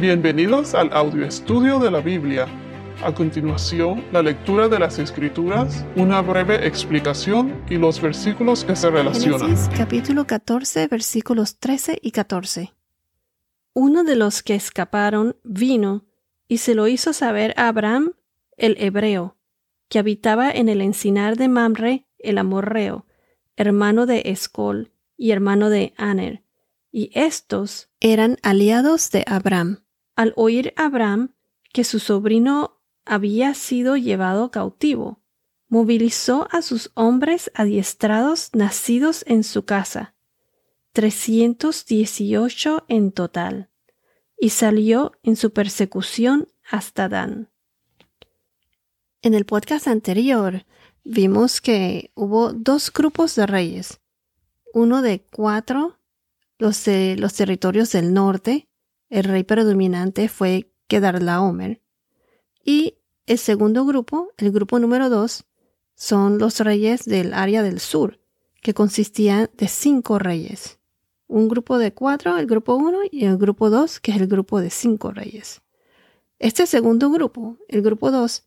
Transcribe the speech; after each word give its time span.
Bienvenidos 0.00 0.74
al 0.74 0.90
audio 0.94 1.26
estudio 1.26 1.78
de 1.78 1.90
la 1.90 2.00
Biblia. 2.00 2.46
A 3.04 3.12
continuación, 3.12 4.02
la 4.12 4.22
lectura 4.22 4.66
de 4.66 4.78
las 4.78 4.98
Escrituras, 4.98 5.84
una 5.94 6.22
breve 6.22 6.66
explicación 6.66 7.62
y 7.68 7.76
los 7.76 8.00
versículos 8.00 8.64
que 8.64 8.76
se 8.76 8.88
relacionan. 8.88 9.40
Génesis 9.40 9.68
capítulo 9.76 10.26
14 10.26 10.86
versículos 10.86 11.58
13 11.58 11.98
y 12.00 12.12
14. 12.12 12.72
Uno 13.74 14.02
de 14.02 14.16
los 14.16 14.42
que 14.42 14.54
escaparon 14.54 15.36
vino 15.44 16.06
y 16.48 16.58
se 16.58 16.74
lo 16.74 16.88
hizo 16.88 17.12
saber 17.12 17.52
a 17.58 17.68
Abraham, 17.68 18.12
el 18.56 18.76
hebreo, 18.80 19.36
que 19.90 19.98
habitaba 19.98 20.50
en 20.50 20.70
el 20.70 20.80
encinar 20.80 21.36
de 21.36 21.48
Mamre, 21.48 22.06
el 22.18 22.38
amorreo, 22.38 23.04
hermano 23.54 24.06
de 24.06 24.22
Escol 24.24 24.94
y 25.18 25.32
hermano 25.32 25.68
de 25.68 25.92
Aner, 25.98 26.42
y 26.90 27.10
estos 27.12 27.90
eran 28.00 28.38
aliados 28.42 29.10
de 29.10 29.24
Abraham. 29.26 29.84
Al 30.20 30.34
oír 30.36 30.74
Abraham 30.76 31.34
que 31.72 31.82
su 31.82 31.98
sobrino 31.98 32.78
había 33.06 33.54
sido 33.54 33.96
llevado 33.96 34.50
cautivo, 34.50 35.22
movilizó 35.68 36.46
a 36.50 36.60
sus 36.60 36.90
hombres 36.92 37.50
adiestrados 37.54 38.50
nacidos 38.52 39.24
en 39.26 39.44
su 39.44 39.64
casa, 39.64 40.14
318 40.92 42.84
en 42.88 43.12
total, 43.12 43.70
y 44.38 44.50
salió 44.50 45.12
en 45.22 45.36
su 45.36 45.54
persecución 45.54 46.48
hasta 46.70 47.08
Dan. 47.08 47.48
En 49.22 49.32
el 49.32 49.46
podcast 49.46 49.88
anterior 49.88 50.66
vimos 51.02 51.62
que 51.62 52.10
hubo 52.14 52.52
dos 52.52 52.92
grupos 52.92 53.36
de 53.36 53.46
reyes, 53.46 54.02
uno 54.74 55.00
de 55.00 55.24
cuatro, 55.32 55.98
los 56.58 56.84
de 56.84 57.16
los 57.16 57.32
territorios 57.32 57.92
del 57.92 58.12
norte, 58.12 58.69
el 59.10 59.24
rey 59.24 59.44
predominante 59.44 60.28
fue 60.28 60.72
Kedarlaomer. 60.86 61.82
Y 62.64 62.96
el 63.26 63.38
segundo 63.38 63.84
grupo, 63.84 64.28
el 64.38 64.52
grupo 64.52 64.78
número 64.78 65.10
dos, 65.10 65.44
son 65.94 66.38
los 66.38 66.60
reyes 66.60 67.04
del 67.04 67.34
área 67.34 67.62
del 67.62 67.80
sur, 67.80 68.20
que 68.62 68.72
consistían 68.72 69.50
de 69.56 69.68
cinco 69.68 70.18
reyes. 70.18 70.78
Un 71.26 71.48
grupo 71.48 71.78
de 71.78 71.92
cuatro, 71.92 72.38
el 72.38 72.46
grupo 72.46 72.74
uno, 72.74 73.00
y 73.10 73.26
el 73.26 73.36
grupo 73.36 73.68
dos, 73.68 74.00
que 74.00 74.12
es 74.12 74.16
el 74.20 74.26
grupo 74.26 74.60
de 74.60 74.70
cinco 74.70 75.10
reyes. 75.10 75.60
Este 76.38 76.66
segundo 76.66 77.10
grupo, 77.10 77.58
el 77.68 77.82
grupo 77.82 78.10
dos, 78.10 78.44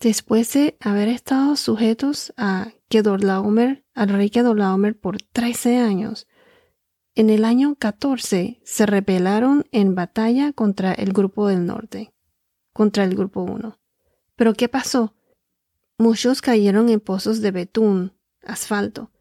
después 0.00 0.52
de 0.54 0.76
haber 0.80 1.08
estado 1.08 1.54
sujetos 1.56 2.32
a 2.36 2.72
Kedorlaomer, 2.88 3.84
al 3.94 4.08
rey 4.08 4.28
Kedorlaomer 4.28 4.98
por 4.98 5.22
13 5.22 5.78
años, 5.78 6.26
en 7.14 7.30
el 7.30 7.44
año 7.44 7.76
14 7.78 8.60
se 8.64 8.86
rebelaron 8.86 9.66
en 9.70 9.94
batalla 9.94 10.52
contra 10.52 10.92
el 10.92 11.12
grupo 11.12 11.48
del 11.48 11.66
norte, 11.66 12.14
contra 12.72 13.04
el 13.04 13.14
grupo 13.14 13.42
1. 13.42 13.78
Pero 14.36 14.54
¿qué 14.54 14.68
pasó? 14.68 15.14
Muchos 15.98 16.40
cayeron 16.40 16.88
en 16.88 17.00
pozos 17.00 17.42
de 17.42 17.50
betún, 17.50 18.12
asfalto, 18.42 19.12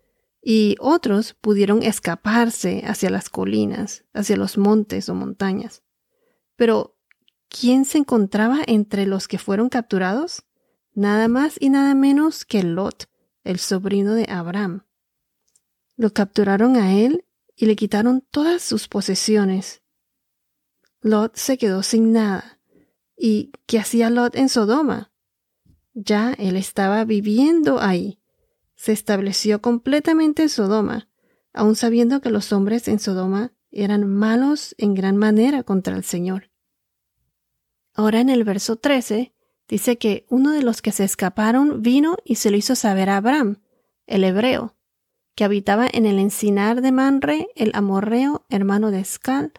y 0.42 0.76
otros 0.80 1.34
pudieron 1.34 1.84
escaparse 1.84 2.84
hacia 2.86 3.10
las 3.10 3.30
colinas, 3.30 4.06
hacia 4.14 4.38
los 4.38 4.58
montes 4.58 5.10
o 5.10 5.14
montañas. 5.14 5.84
Pero, 6.56 6.98
¿quién 7.50 7.86
se 7.86 8.00
encontraba 8.00 8.60
entre 8.66 9.06
los 9.06 9.28
que 9.28 9.38
fueron 9.38 9.70
capturados? 9.70 10.44
Nada 10.94 11.28
más 11.28 11.58
y 11.60 11.70
nada 11.70 11.94
menos 11.94 12.46
que 12.46 12.64
Lot, 12.64 13.10
el 13.44 13.60
sobrino 13.60 14.14
de 14.14 14.26
Abraham. 14.30 14.86
Lo 15.98 16.14
capturaron 16.14 16.78
a 16.78 16.94
él 16.94 17.26
y 17.56 17.66
le 17.66 17.76
quitaron 17.76 18.26
todas 18.32 18.62
sus 18.62 18.88
posesiones. 18.88 19.82
Lot 21.02 21.36
se 21.36 21.58
quedó 21.58 21.84
sin 21.84 22.12
nada. 22.12 22.60
¿Y 23.18 23.52
qué 23.66 23.80
hacía 23.80 24.10
Lot 24.10 24.36
en 24.36 24.50
Sodoma? 24.50 25.12
Ya 25.94 26.34
él 26.34 26.56
estaba 26.56 27.04
viviendo 27.06 27.80
ahí. 27.80 28.20
Se 28.76 28.92
estableció 28.92 29.62
completamente 29.62 30.44
en 30.44 30.50
Sodoma, 30.50 31.10
aun 31.54 31.76
sabiendo 31.76 32.22
que 32.22 32.30
los 32.30 32.52
hombres 32.54 32.88
en 32.88 33.00
Sodoma 33.00 33.54
eran 33.72 34.08
malos 34.08 34.76
en 34.78 34.94
gran 34.94 35.18
manera 35.18 35.64
contra 35.64 35.96
el 35.96 36.04
Señor. 36.04 36.52
Ahora 37.94 38.22
en 38.22 38.30
el 38.30 38.44
verso 38.44 38.78
13 38.78 39.34
dice 39.68 39.98
que 39.98 40.26
uno 40.30 40.52
de 40.52 40.64
los 40.64 40.82
que 40.82 40.92
se 40.92 41.04
escaparon 41.04 41.82
vino 41.82 42.18
y 42.26 42.36
se 42.36 42.52
lo 42.52 42.58
hizo 42.58 42.76
saber 42.76 43.10
a 43.10 43.18
Abraham, 43.18 43.62
el 44.08 44.24
hebreo, 44.24 44.76
que 45.42 45.46
habitaba 45.46 45.88
en 45.92 46.06
el 46.06 46.20
encinar 46.20 46.84
de 46.84 46.92
Manre, 46.92 47.48
el 47.56 47.72
amorreo, 47.74 48.46
hermano 48.50 48.92
de 48.92 49.00
Escal 49.00 49.52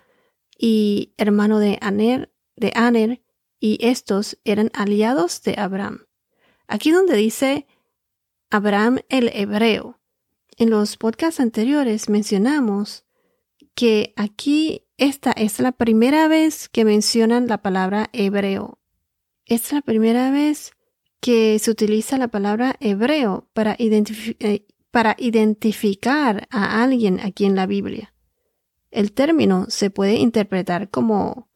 y 0.57 1.13
hermano 1.17 1.59
de 1.59 1.79
Aner, 1.81 2.33
de 2.55 2.71
Aner, 2.77 3.21
y 3.59 3.85
estos 3.85 4.39
eran 4.45 4.71
aliados 4.75 5.43
de 5.43 5.57
Abraham. 5.59 6.07
Aquí 6.69 6.93
donde 6.93 7.17
dice 7.17 7.67
Abraham 8.49 9.01
el 9.09 9.33
hebreo. 9.35 9.99
En 10.57 10.71
los 10.71 10.97
podcasts 10.97 11.41
anteriores 11.41 12.09
mencionamos 12.09 13.05
que 13.75 14.13
aquí 14.15 14.87
esta 14.99 15.33
es 15.33 15.59
la 15.59 15.73
primera 15.73 16.29
vez 16.29 16.69
que 16.69 16.85
mencionan 16.85 17.49
la 17.49 17.61
palabra 17.61 18.09
hebreo. 18.13 18.79
Es 19.47 19.73
la 19.73 19.81
primera 19.81 20.31
vez 20.31 20.75
que 21.19 21.59
se 21.59 21.73
utiliza 21.73 22.19
la 22.19 22.29
palabra 22.29 22.77
hebreo 22.79 23.49
para 23.53 23.75
identificar 23.81 24.49
eh, 24.49 24.65
para 24.93 25.17
identificar 25.19 26.47
a 26.51 26.85
alguien 26.85 27.19
aquí 27.19 27.47
en 27.47 27.57
la 27.57 27.67
Biblia. 27.67 28.15
El 28.93 29.13
término 29.13 29.67
se 29.69 29.91
puede 29.91 30.17
interpretar 30.17 30.91
como 30.91 31.49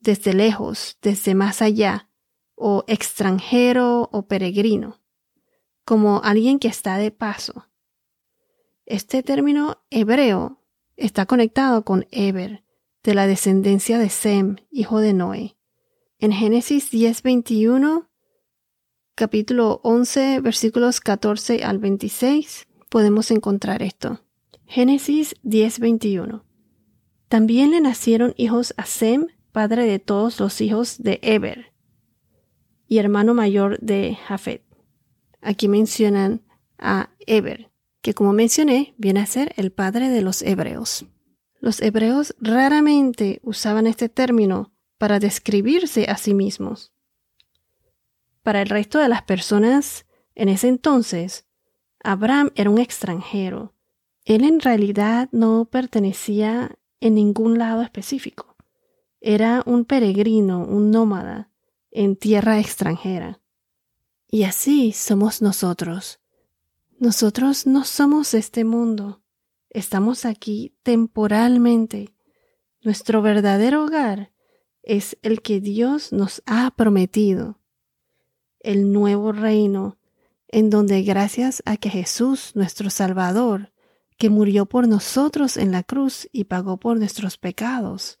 desde 0.00 0.34
lejos, 0.34 0.98
desde 1.00 1.34
más 1.34 1.62
allá, 1.62 2.10
o 2.54 2.84
extranjero 2.86 4.10
o 4.12 4.28
peregrino, 4.28 5.00
como 5.84 6.20
alguien 6.22 6.58
que 6.58 6.68
está 6.68 6.98
de 6.98 7.10
paso. 7.10 7.66
Este 8.84 9.22
término 9.22 9.82
hebreo 9.90 10.62
está 10.96 11.24
conectado 11.24 11.86
con 11.86 12.06
Eber, 12.10 12.64
de 13.02 13.14
la 13.14 13.26
descendencia 13.26 13.98
de 13.98 14.10
Sem, 14.10 14.56
hijo 14.70 15.00
de 15.00 15.14
Noé. 15.14 15.56
En 16.18 16.32
Génesis 16.32 16.90
10:21, 16.90 18.10
capítulo 19.14 19.80
11, 19.84 20.40
versículos 20.40 21.00
14 21.00 21.64
al 21.64 21.78
26, 21.78 22.66
podemos 22.94 23.32
encontrar 23.32 23.82
esto. 23.82 24.20
Génesis 24.66 25.34
10:21. 25.42 26.44
También 27.26 27.72
le 27.72 27.80
nacieron 27.80 28.34
hijos 28.36 28.72
a 28.76 28.86
Sem, 28.86 29.26
padre 29.50 29.84
de 29.84 29.98
todos 29.98 30.38
los 30.38 30.60
hijos 30.60 31.02
de 31.02 31.18
Eber, 31.22 31.72
y 32.86 32.98
hermano 32.98 33.34
mayor 33.34 33.80
de 33.80 34.16
Jafet. 34.28 34.62
Aquí 35.40 35.66
mencionan 35.66 36.42
a 36.78 37.10
Eber, 37.26 37.72
que 38.00 38.14
como 38.14 38.32
mencioné, 38.32 38.94
viene 38.96 39.18
a 39.18 39.26
ser 39.26 39.54
el 39.56 39.72
padre 39.72 40.08
de 40.08 40.22
los 40.22 40.42
hebreos. 40.42 41.04
Los 41.58 41.82
hebreos 41.82 42.36
raramente 42.38 43.40
usaban 43.42 43.88
este 43.88 44.08
término 44.08 44.72
para 44.98 45.18
describirse 45.18 46.04
a 46.04 46.16
sí 46.16 46.32
mismos. 46.32 46.92
Para 48.44 48.62
el 48.62 48.68
resto 48.68 49.00
de 49.00 49.08
las 49.08 49.22
personas 49.22 50.06
en 50.36 50.48
ese 50.48 50.68
entonces, 50.68 51.44
Abraham 52.04 52.50
era 52.54 52.68
un 52.68 52.78
extranjero. 52.78 53.72
Él 54.26 54.44
en 54.44 54.60
realidad 54.60 55.30
no 55.32 55.64
pertenecía 55.64 56.78
en 57.00 57.14
ningún 57.14 57.58
lado 57.58 57.80
específico. 57.80 58.56
Era 59.22 59.62
un 59.64 59.86
peregrino, 59.86 60.64
un 60.64 60.90
nómada, 60.90 61.50
en 61.90 62.16
tierra 62.16 62.60
extranjera. 62.60 63.40
Y 64.28 64.44
así 64.44 64.92
somos 64.92 65.40
nosotros. 65.40 66.20
Nosotros 66.98 67.66
no 67.66 67.84
somos 67.84 68.34
este 68.34 68.64
mundo. 68.64 69.22
Estamos 69.70 70.26
aquí 70.26 70.76
temporalmente. 70.82 72.14
Nuestro 72.82 73.22
verdadero 73.22 73.84
hogar 73.84 74.30
es 74.82 75.16
el 75.22 75.40
que 75.40 75.60
Dios 75.60 76.12
nos 76.12 76.42
ha 76.44 76.70
prometido. 76.76 77.60
El 78.60 78.92
nuevo 78.92 79.32
reino 79.32 79.96
en 80.54 80.70
donde 80.70 81.02
gracias 81.02 81.64
a 81.66 81.76
que 81.76 81.90
Jesús, 81.90 82.52
nuestro 82.54 82.88
Salvador, 82.88 83.72
que 84.16 84.30
murió 84.30 84.66
por 84.66 84.86
nosotros 84.86 85.56
en 85.56 85.72
la 85.72 85.82
cruz 85.82 86.28
y 86.30 86.44
pagó 86.44 86.78
por 86.78 86.96
nuestros 86.96 87.38
pecados, 87.38 88.20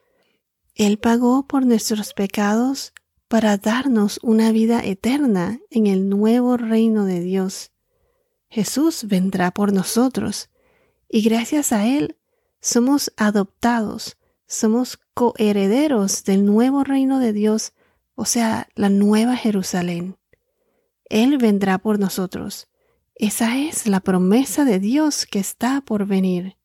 Él 0.74 0.98
pagó 0.98 1.46
por 1.46 1.64
nuestros 1.64 2.12
pecados 2.12 2.92
para 3.28 3.56
darnos 3.56 4.18
una 4.20 4.50
vida 4.50 4.80
eterna 4.84 5.60
en 5.70 5.86
el 5.86 6.08
nuevo 6.08 6.56
reino 6.56 7.04
de 7.04 7.20
Dios. 7.20 7.70
Jesús 8.48 9.04
vendrá 9.06 9.52
por 9.52 9.72
nosotros 9.72 10.50
y 11.08 11.22
gracias 11.22 11.70
a 11.72 11.86
Él 11.86 12.16
somos 12.60 13.12
adoptados, 13.16 14.16
somos 14.48 14.98
coherederos 15.14 16.24
del 16.24 16.44
nuevo 16.44 16.82
reino 16.82 17.20
de 17.20 17.32
Dios, 17.32 17.74
o 18.16 18.24
sea, 18.24 18.66
la 18.74 18.88
nueva 18.88 19.36
Jerusalén. 19.36 20.16
Él 21.14 21.38
vendrá 21.38 21.78
por 21.78 22.00
nosotros. 22.00 22.66
Esa 23.14 23.56
es 23.60 23.86
la 23.86 24.00
promesa 24.00 24.64
de 24.64 24.80
Dios 24.80 25.26
que 25.26 25.38
está 25.38 25.80
por 25.80 26.06
venir. 26.06 26.56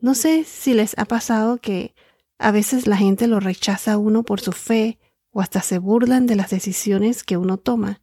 No 0.00 0.14
sé 0.14 0.44
si 0.44 0.72
les 0.72 0.96
ha 0.98 1.04
pasado 1.04 1.58
que 1.58 1.94
A 2.38 2.50
veces 2.50 2.86
la 2.86 2.96
gente 2.96 3.26
lo 3.26 3.40
rechaza 3.40 3.92
a 3.92 3.98
uno 3.98 4.22
por 4.22 4.40
su 4.40 4.52
fe 4.52 4.98
o 5.30 5.40
hasta 5.40 5.60
se 5.60 5.78
burlan 5.78 6.26
de 6.26 6.36
las 6.36 6.50
decisiones 6.50 7.24
que 7.24 7.36
uno 7.36 7.58
toma. 7.58 8.02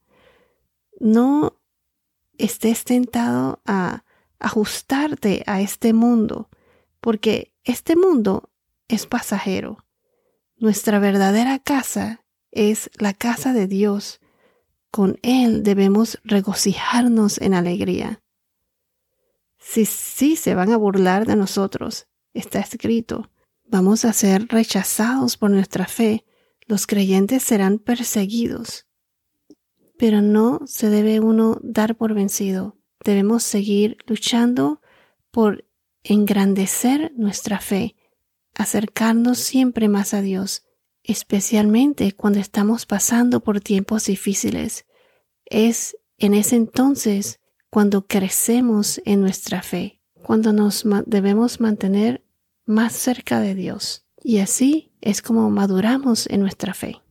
No 0.99 1.59
estés 2.37 2.83
tentado 2.83 3.61
a 3.65 4.03
ajustarte 4.39 5.43
a 5.45 5.61
este 5.61 5.93
mundo, 5.93 6.49
porque 6.99 7.53
este 7.63 7.95
mundo 7.95 8.51
es 8.87 9.05
pasajero. 9.05 9.85
Nuestra 10.57 10.97
verdadera 10.97 11.59
casa 11.59 12.23
es 12.51 12.89
la 12.97 13.13
casa 13.13 13.53
de 13.53 13.67
Dios. 13.67 14.19
Con 14.93 15.17
Él 15.23 15.63
debemos 15.63 16.19
regocijarnos 16.23 17.41
en 17.41 17.55
alegría. 17.55 18.21
Si 19.57 19.87
sí 19.87 20.35
se 20.35 20.53
van 20.53 20.71
a 20.71 20.77
burlar 20.77 21.25
de 21.25 21.35
nosotros, 21.35 22.05
está 22.35 22.59
escrito, 22.59 23.31
vamos 23.65 24.05
a 24.05 24.13
ser 24.13 24.45
rechazados 24.49 25.35
por 25.35 25.49
nuestra 25.49 25.87
fe, 25.87 26.25
los 26.67 26.85
creyentes 26.85 27.41
serán 27.41 27.79
perseguidos. 27.79 28.85
Pero 29.97 30.21
no 30.21 30.59
se 30.67 30.91
debe 30.91 31.19
uno 31.19 31.57
dar 31.63 31.95
por 31.95 32.13
vencido, 32.13 32.77
debemos 33.03 33.41
seguir 33.41 33.97
luchando 34.05 34.79
por 35.31 35.65
engrandecer 36.03 37.11
nuestra 37.15 37.59
fe, 37.59 37.95
acercarnos 38.53 39.39
siempre 39.39 39.89
más 39.89 40.13
a 40.13 40.21
Dios, 40.21 40.67
especialmente 41.03 42.13
cuando 42.13 42.39
estamos 42.39 42.85
pasando 42.85 43.41
por 43.41 43.59
tiempos 43.59 44.05
difíciles. 44.05 44.85
Es 45.45 45.97
en 46.17 46.33
ese 46.33 46.55
entonces 46.55 47.39
cuando 47.69 48.07
crecemos 48.07 49.01
en 49.05 49.21
nuestra 49.21 49.61
fe, 49.61 49.99
cuando 50.23 50.53
nos 50.53 50.85
debemos 51.05 51.59
mantener 51.59 52.23
más 52.65 52.93
cerca 52.93 53.39
de 53.39 53.55
Dios. 53.55 54.05
Y 54.23 54.37
así 54.39 54.93
es 55.01 55.21
como 55.21 55.49
maduramos 55.49 56.27
en 56.27 56.39
nuestra 56.39 56.73
fe. 56.73 57.01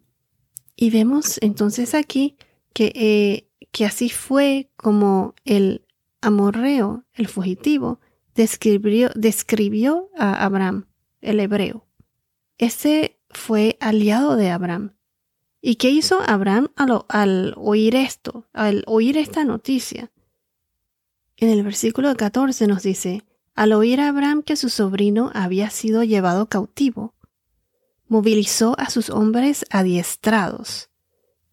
Y 0.77 0.91
vemos 0.91 1.39
entonces 1.43 1.95
aquí 1.95 2.37
que, 2.73 2.93
eh, 2.95 3.67
que 3.71 3.85
así 3.85 4.09
fue 4.09 4.71
como 4.77 5.35
el 5.45 5.85
amorreo, 6.23 7.05
el 7.13 7.29
fugitivo, 7.29 8.01
describió, 8.35 9.11
describió 9.15 10.09
a 10.17 10.45
Abraham, 10.45 10.87
el 11.21 11.41
hebreo. 11.41 11.87
Ese 12.57 13.19
fue 13.33 13.77
aliado 13.81 14.37
de 14.37 14.51
Abraham. 14.51 14.95
¿Y 15.61 15.77
qué 15.77 15.91
hizo 15.91 16.21
Abraham 16.27 16.69
al, 16.77 17.05
al 17.09 17.55
oír 17.57 17.95
esto, 17.95 18.47
al 18.53 18.83
oír 18.87 19.17
esta 19.17 19.45
noticia? 19.45 20.11
En 21.37 21.49
el 21.49 21.63
versículo 21.63 22.15
14 22.15 22.67
nos 22.67 22.83
dice, 22.83 23.23
al 23.55 23.73
oír 23.73 24.01
a 24.01 24.09
Abraham 24.09 24.43
que 24.43 24.57
su 24.57 24.69
sobrino 24.69 25.31
había 25.35 25.71
sido 25.71 26.03
llevado 26.03 26.47
cautivo, 26.47 27.15
movilizó 28.09 28.75
a 28.79 28.91
sus 28.91 29.11
hombres 29.11 29.65
adiestrados, 29.71 30.91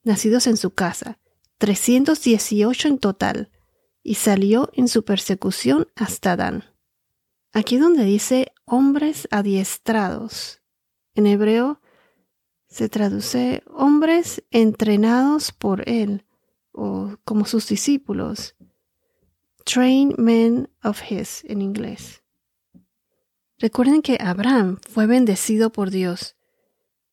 nacidos 0.03 0.47
en 0.47 0.57
su 0.57 0.71
casa, 0.71 1.19
318 1.57 2.87
en 2.87 2.97
total, 2.99 3.49
y 4.03 4.15
salió 4.15 4.69
en 4.73 4.87
su 4.87 5.03
persecución 5.03 5.87
hasta 5.95 6.35
Dan. 6.35 6.65
Aquí 7.51 7.77
donde 7.77 8.05
dice 8.05 8.53
hombres 8.65 9.27
adiestrados, 9.31 10.58
en 11.15 11.27
hebreo 11.27 11.81
se 12.67 12.89
traduce 12.89 13.63
hombres 13.73 14.43
entrenados 14.51 15.51
por 15.51 15.87
él 15.89 16.25
o 16.71 17.15
como 17.23 17.45
sus 17.45 17.67
discípulos 17.67 18.55
train 19.69 20.15
men 20.17 20.69
of 20.83 21.01
his 21.11 21.43
en 21.45 21.61
inglés. 21.61 22.23
Recuerden 23.59 24.01
que 24.01 24.17
Abraham 24.19 24.79
fue 24.89 25.05
bendecido 25.05 25.71
por 25.71 25.91
Dios 25.91 26.35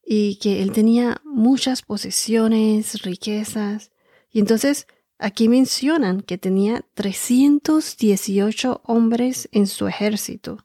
y 0.04 0.38
que 0.38 0.62
él 0.62 0.72
tenía 0.72 1.20
muchas 1.24 1.82
posesiones, 1.82 3.02
riquezas. 3.02 3.90
Y 4.30 4.38
entonces 4.38 4.86
aquí 5.18 5.48
mencionan 5.48 6.22
que 6.22 6.38
tenía 6.38 6.86
318 6.94 8.80
hombres 8.84 9.48
en 9.52 9.66
su 9.66 9.88
ejército. 9.88 10.64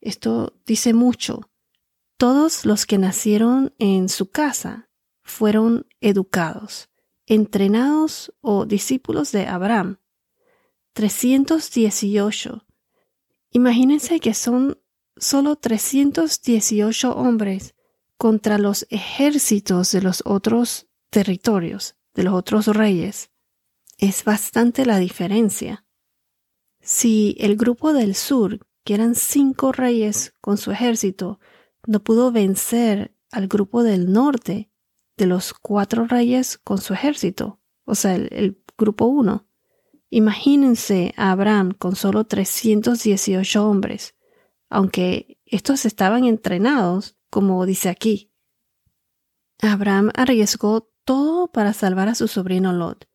Esto 0.00 0.54
dice 0.64 0.94
mucho. 0.94 1.50
Todos 2.16 2.64
los 2.64 2.86
que 2.86 2.98
nacieron 2.98 3.74
en 3.78 4.08
su 4.08 4.30
casa 4.30 4.88
fueron 5.22 5.86
educados, 6.00 6.88
entrenados 7.26 8.32
o 8.40 8.66
discípulos 8.66 9.32
de 9.32 9.46
Abraham 9.46 9.98
318. 10.92 12.64
Imagínense 13.50 14.20
que 14.20 14.32
son 14.32 14.78
solo 15.16 15.56
318 15.56 17.14
hombres 17.16 17.74
contra 18.16 18.58
los 18.58 18.86
ejércitos 18.90 19.90
de 19.90 20.02
los 20.02 20.22
otros 20.24 20.86
territorios, 21.10 21.96
de 22.14 22.22
los 22.22 22.34
otros 22.34 22.66
reyes. 22.68 23.30
Es 23.98 24.24
bastante 24.24 24.86
la 24.86 24.98
diferencia. 24.98 25.84
Si 26.80 27.36
el 27.40 27.56
grupo 27.56 27.92
del 27.92 28.14
sur, 28.14 28.60
que 28.84 28.94
eran 28.94 29.14
cinco 29.14 29.72
reyes 29.72 30.34
con 30.40 30.58
su 30.58 30.70
ejército, 30.70 31.40
no 31.86 32.02
pudo 32.02 32.32
vencer 32.32 33.14
al 33.30 33.48
grupo 33.48 33.82
del 33.82 34.12
norte, 34.12 34.70
de 35.16 35.26
los 35.26 35.54
cuatro 35.54 36.06
reyes 36.06 36.58
con 36.58 36.78
su 36.78 36.94
ejército, 36.94 37.60
o 37.84 37.94
sea, 37.94 38.14
el, 38.14 38.60
grupo 38.76 39.06
uno, 39.06 39.46
Imagínense 40.10 41.12
a 41.16 41.32
Abraham 41.32 41.72
con 41.72 41.96
solo 41.96 42.24
318 42.24 43.68
hombres, 43.68 44.14
aunque 44.68 45.40
estos 45.44 45.84
estaban 45.86 46.24
entrenados, 46.24 47.16
como 47.30 47.66
dice 47.66 47.88
aquí. 47.88 48.32
Abraham 49.60 50.10
arriesgó 50.14 50.88
todo 51.04 51.50
para 51.50 51.72
salvar 51.72 52.08
a 52.08 52.14
su 52.14 52.28
sobrino 52.28 52.72
Lot. 52.72 53.08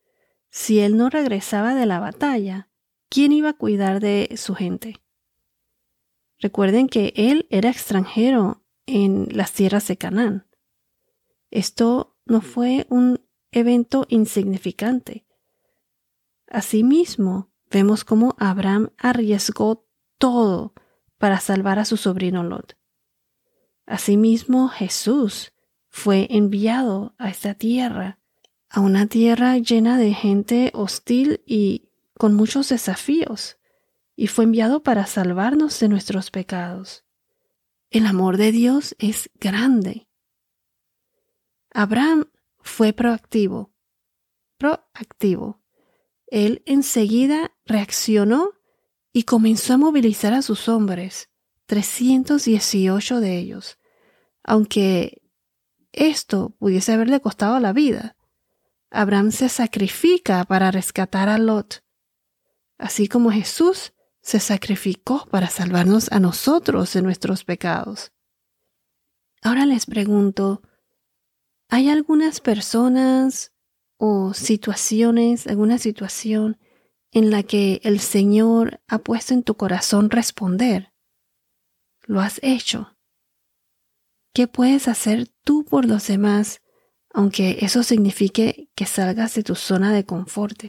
Si 0.50 0.80
él 0.80 0.98
no 0.98 1.08
regresaba 1.08 1.74
de 1.74 1.86
la 1.86 2.00
batalla, 2.00 2.68
¿quién 3.08 3.32
iba 3.32 3.50
a 3.50 3.56
cuidar 3.56 4.00
de 4.00 4.34
su 4.36 4.54
gente? 4.54 5.00
Recuerden 6.38 6.86
que 6.86 7.14
él 7.16 7.46
era 7.48 7.70
extranjero 7.70 8.59
en 8.90 9.28
las 9.30 9.52
tierras 9.52 9.86
de 9.88 9.96
Canaán. 9.96 10.46
Esto 11.50 12.16
no 12.26 12.40
fue 12.40 12.86
un 12.90 13.20
evento 13.50 14.06
insignificante. 14.08 15.26
Asimismo, 16.48 17.50
vemos 17.70 18.04
cómo 18.04 18.36
Abraham 18.38 18.90
arriesgó 18.98 19.86
todo 20.18 20.74
para 21.18 21.40
salvar 21.40 21.78
a 21.78 21.84
su 21.84 21.96
sobrino 21.96 22.42
Lot. 22.42 22.76
Asimismo, 23.86 24.68
Jesús 24.68 25.52
fue 25.88 26.28
enviado 26.30 27.14
a 27.18 27.28
esta 27.28 27.54
tierra, 27.54 28.18
a 28.68 28.80
una 28.80 29.06
tierra 29.06 29.58
llena 29.58 29.98
de 29.98 30.14
gente 30.14 30.70
hostil 30.74 31.42
y 31.44 31.90
con 32.14 32.34
muchos 32.34 32.68
desafíos, 32.68 33.58
y 34.14 34.28
fue 34.28 34.44
enviado 34.44 34.82
para 34.82 35.06
salvarnos 35.06 35.80
de 35.80 35.88
nuestros 35.88 36.30
pecados. 36.30 37.04
El 37.90 38.06
amor 38.06 38.36
de 38.36 38.52
Dios 38.52 38.96
es 38.98 39.30
grande. 39.34 40.08
Abraham 41.72 42.30
fue 42.60 42.92
proactivo, 42.92 43.72
proactivo 44.58 45.60
él 46.30 46.62
enseguida 46.64 47.52
reaccionó 47.66 48.52
y 49.12 49.24
comenzó 49.24 49.74
a 49.74 49.78
movilizar 49.78 50.32
a 50.32 50.42
sus 50.42 50.68
hombres, 50.68 51.28
318 51.66 53.20
de 53.20 53.38
ellos, 53.38 53.78
aunque 54.44 55.22
esto 55.92 56.54
pudiese 56.58 56.92
haberle 56.92 57.20
costado 57.20 57.58
la 57.58 57.72
vida. 57.72 58.16
Abraham 58.90 59.32
se 59.32 59.48
sacrifica 59.48 60.44
para 60.44 60.70
rescatar 60.70 61.28
a 61.28 61.38
Lot, 61.38 61.82
así 62.78 63.08
como 63.08 63.32
Jesús 63.32 63.92
se 64.22 64.40
sacrificó 64.40 65.26
para 65.30 65.48
salvarnos 65.48 66.10
a 66.12 66.20
nosotros 66.20 66.92
de 66.92 67.02
nuestros 67.02 67.44
pecados. 67.44 68.12
Ahora 69.42 69.66
les 69.66 69.86
pregunto, 69.86 70.62
¿hay 71.68 71.88
algunas 71.88 72.40
personas 72.40 73.52
o 74.02 74.32
situaciones, 74.32 75.46
alguna 75.46 75.76
situación 75.76 76.58
en 77.12 77.30
la 77.30 77.42
que 77.42 77.80
el 77.84 78.00
Señor 78.00 78.80
ha 78.88 78.98
puesto 78.98 79.34
en 79.34 79.42
tu 79.42 79.56
corazón 79.56 80.10
responder. 80.10 80.92
Lo 82.06 82.20
has 82.20 82.40
hecho. 82.42 82.96
¿Qué 84.32 84.46
puedes 84.46 84.88
hacer 84.88 85.28
tú 85.44 85.64
por 85.64 85.84
los 85.84 86.06
demás, 86.06 86.62
aunque 87.12 87.58
eso 87.60 87.82
signifique 87.82 88.70
que 88.74 88.86
salgas 88.86 89.34
de 89.34 89.42
tu 89.42 89.54
zona 89.54 89.92
de 89.92 90.04
confort? 90.04 90.64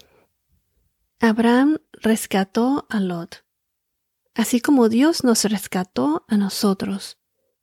Abraham 1.19 1.77
rescató 2.01 2.85
a 2.89 2.99
Lot, 2.99 3.45
así 4.33 4.59
como 4.59 4.89
Dios 4.89 5.23
nos 5.23 5.45
rescató 5.45 6.25
a 6.27 6.37
nosotros, 6.37 7.19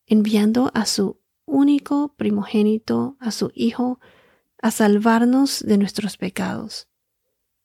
enviando 0.07 0.71
a 0.75 0.87
su 0.87 1.21
único 1.45 2.15
primogénito, 2.17 3.17
a 3.21 3.33
su 3.33 3.51
Hijo, 3.55 4.01
a 4.63 4.71
salvarnos 4.71 5.61
de 5.61 5.79
nuestros 5.79 6.17
pecados. 6.17 6.89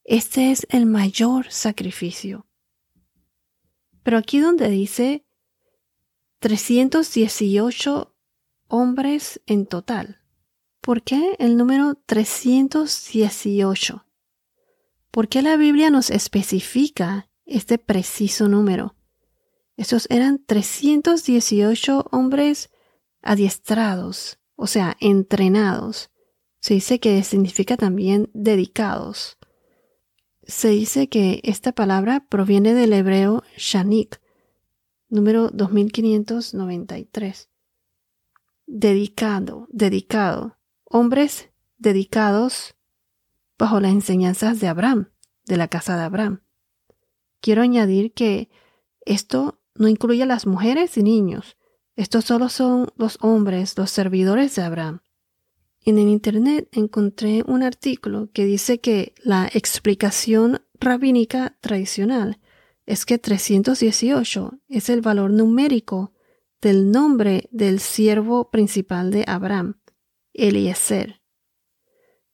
Este 0.03 0.51
es 0.51 0.65
el 0.69 0.85
mayor 0.85 1.51
sacrificio. 1.51 2.47
Pero 4.03 4.17
aquí 4.17 4.39
donde 4.39 4.69
dice 4.69 5.25
318 6.39 8.13
hombres 8.67 9.41
en 9.45 9.65
total. 9.65 10.19
¿Por 10.81 11.03
qué 11.03 11.37
el 11.39 11.55
número 11.55 11.95
318? 12.05 14.02
¿Por 15.13 15.27
qué 15.27 15.43
la 15.43 15.58
Biblia 15.58 15.91
nos 15.91 16.10
especifica 16.10 17.29
este 17.46 17.77
preciso 17.77 18.50
número? 18.50 18.96
Esos 19.77 20.08
eran 20.10 20.43
318 20.43 22.08
hombres 22.10 22.72
adiestrados, 23.22 24.39
o 24.55 24.65
sea, 24.65 24.98
entrenados. 25.00 26.10
Se 26.62 26.74
dice 26.74 27.00
que 27.00 27.22
significa 27.22 27.77
también 27.77 28.32
dedicados. 28.34 29.38
Se 30.41 30.70
dice 30.70 31.10
que 31.10 31.41
esta 31.43 31.74
palabra 31.74 32.25
proviene 32.27 32.74
del 32.74 32.93
hebreo 32.93 33.43
shanik, 33.55 34.20
número 35.10 35.51
2593. 35.51 37.51
Dedicado, 38.65 39.67
dedicado. 39.70 40.58
Hombres 40.86 41.51
dedicados 41.77 42.74
bajo 43.63 43.79
las 43.79 43.93
enseñanzas 43.93 44.60
de 44.60 44.67
Abraham, 44.67 45.10
de 45.46 45.55
la 45.55 45.70
casa 45.70 45.96
de 45.96 46.03
Abraham. 46.03 46.43
Quiero 47.39 47.62
añadir 47.62 48.12
que 48.12 48.50
esto 49.05 49.62
no 49.74 49.88
incluye 49.88 50.24
a 50.24 50.25
las 50.25 50.46
mujeres 50.46 50.98
y 50.98 51.01
niños. 51.01 51.55
Estos 51.96 52.25
solo 52.25 52.50
son 52.50 52.89
los 52.98 53.17
hombres, 53.22 53.77
los 53.77 53.89
servidores 53.89 54.53
de 54.58 54.63
Abraham. 54.63 55.00
En 55.79 55.98
el 55.98 56.10
Internet 56.10 56.67
encontré 56.74 57.41
un 57.48 57.63
artículo 57.63 58.29
que 58.34 58.43
dice 58.43 58.82
que 58.82 59.15
la 59.24 59.50
explicación 59.53 60.60
rabínica 60.77 61.55
tradicional 61.62 62.41
es 62.86 63.05
que 63.05 63.17
318 63.17 64.60
es 64.67 64.89
el 64.89 65.00
valor 65.00 65.32
numérico 65.32 66.12
del 66.62 66.91
nombre 66.91 67.48
del 67.50 67.79
siervo 67.79 68.51
principal 68.51 69.10
de 69.10 69.24
Abraham, 69.25 69.79
Eliezer. 70.34 71.22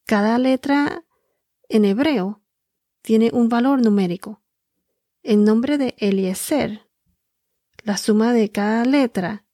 Cada 0.08 0.40
letra 0.40 1.06
en 1.70 1.86
hebreo 1.86 2.42
tiene 3.02 3.30
un 3.32 3.48
valor 3.48 3.82
numérico. 3.82 4.42
El 5.24 5.44
nombre 5.44 5.78
de 5.78 5.96
Eliezer, 5.98 6.88
la 7.84 7.98
suma 7.98 8.34
de 8.34 8.52
cada 8.52 8.84
letra 8.86 9.46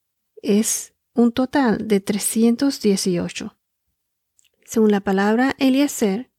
es 0.41 0.93
un 1.13 1.31
total 1.31 1.87
de 1.87 1.99
318. 1.99 3.57
Según 4.65 4.91
la 4.91 5.01
palabra 5.01 5.55
Eliezer, 5.59 6.31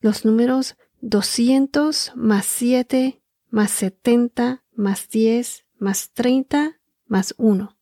los 0.00 0.24
números 0.24 0.76
200 1.00 2.12
más 2.16 2.46
7 2.46 3.22
más 3.50 3.70
70 3.70 4.64
más 4.72 5.08
10 5.08 5.66
más 5.78 6.12
30 6.12 6.80
más 7.06 7.34
1. 7.36 7.76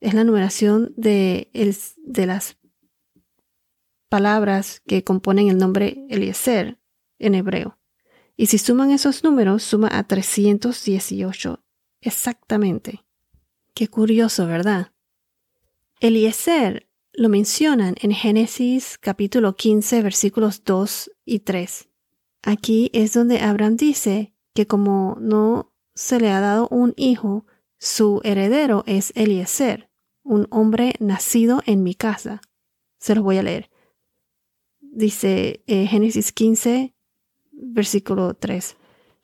Es 0.00 0.14
la 0.14 0.24
numeración 0.24 0.92
de, 0.96 1.50
de 1.96 2.26
las 2.26 2.58
palabras 4.08 4.80
que 4.86 5.04
componen 5.04 5.48
el 5.48 5.58
nombre 5.58 6.06
Eliezer 6.08 6.78
en 7.18 7.34
hebreo. 7.34 7.78
Y 8.36 8.46
si 8.46 8.58
suman 8.58 8.90
esos 8.90 9.24
números, 9.24 9.62
suma 9.62 9.88
a 9.90 10.04
318 10.04 11.62
exactamente. 12.00 13.04
Qué 13.74 13.88
curioso, 13.88 14.46
¿verdad? 14.46 14.92
Eliezer 16.00 16.88
lo 17.12 17.28
mencionan 17.28 17.94
en 18.00 18.12
Génesis 18.12 18.98
capítulo 18.98 19.56
15 19.56 20.02
versículos 20.02 20.62
2 20.64 21.10
y 21.24 21.40
3. 21.40 21.88
Aquí 22.42 22.90
es 22.92 23.14
donde 23.14 23.40
Abraham 23.40 23.76
dice 23.76 24.34
que 24.54 24.66
como 24.66 25.16
no 25.20 25.72
se 25.94 26.20
le 26.20 26.30
ha 26.30 26.40
dado 26.40 26.68
un 26.70 26.92
hijo, 26.96 27.46
su 27.78 28.20
heredero 28.22 28.84
es 28.86 29.12
Eliezer, 29.16 29.90
un 30.22 30.46
hombre 30.50 30.94
nacido 31.00 31.62
en 31.66 31.82
mi 31.82 31.94
casa. 31.94 32.40
Se 32.98 33.14
los 33.14 33.24
voy 33.24 33.38
a 33.38 33.42
leer. 33.42 33.70
Dice 34.96 35.62
eh, 35.66 35.86
Génesis 35.86 36.32
15, 36.32 36.94
versículo 37.52 38.34
3. 38.34 38.76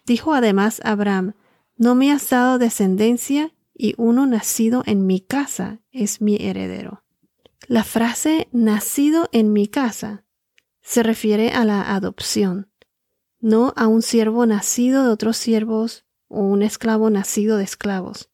Dijo 0.05 0.35
además 0.35 0.81
Abraham, 0.85 1.35
no 1.77 1.95
me 1.95 2.13
has 2.13 2.29
dado 2.29 2.59
descendencia 2.59 3.55
y 3.75 3.95
uno 3.97 4.27
nacido 4.27 4.83
en 4.87 5.07
mi 5.07 5.21
casa 5.21 5.81
es 5.91 6.21
mi 6.21 6.37
heredero. 6.37 7.03
La 7.67 7.85
frase 7.85 8.49
nacido 8.53 9.29
en 9.33 9.53
mi 9.53 9.67
casa 9.67 10.25
se 10.83 11.03
refiere 11.03 11.53
a 11.53 11.65
la 11.65 11.95
adopción 11.95 12.73
no 13.43 13.75
a 13.77 13.89
un 13.89 14.03
siervo 14.03 14.47
nacido 14.47 15.05
de 15.05 15.11
otros 15.11 15.37
siervos 15.37 16.07
o 16.29 16.41
un 16.41 16.63
esclavo 16.63 17.11
nacido 17.11 17.59
de 17.59 17.65
esclavos. 17.65 18.31